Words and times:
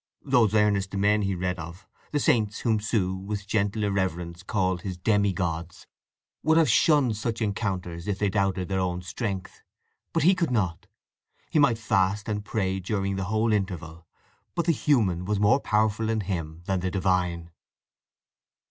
Those 0.25 0.55
earnest 0.55 0.95
men 0.95 1.21
he 1.21 1.35
read 1.35 1.59
of, 1.59 1.85
the 2.11 2.19
saints, 2.19 2.61
whom 2.61 2.79
Sue, 2.79 3.15
with 3.15 3.45
gentle 3.45 3.83
irreverence, 3.83 4.41
called 4.41 4.81
his 4.81 4.97
demi 4.97 5.31
gods, 5.31 5.85
would 6.41 6.57
have 6.57 6.67
shunned 6.67 7.17
such 7.17 7.39
encounters 7.39 8.07
if 8.07 8.17
they 8.17 8.27
doubted 8.27 8.67
their 8.67 8.79
own 8.79 9.03
strength. 9.03 9.61
But 10.11 10.23
he 10.23 10.33
could 10.33 10.49
not. 10.49 10.87
He 11.51 11.59
might 11.59 11.77
fast 11.77 12.27
and 12.27 12.43
pray 12.43 12.79
during 12.79 13.15
the 13.15 13.25
whole 13.25 13.53
interval, 13.53 14.07
but 14.55 14.65
the 14.65 14.71
human 14.71 15.23
was 15.23 15.39
more 15.39 15.59
powerful 15.59 16.09
in 16.09 16.21
him 16.21 16.63
than 16.65 16.79
the 16.79 16.89
Divine. 16.89 17.51